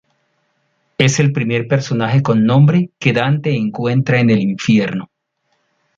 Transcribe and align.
Es 0.97 1.19
el 1.19 1.31
primer 1.31 1.67
personaje 1.67 2.23
con 2.23 2.43
nombre 2.43 2.89
que 2.97 3.13
Dante 3.13 3.55
encuentra 3.55 4.19
en 4.19 4.31
el 4.31 4.39
infierno. 4.39 5.11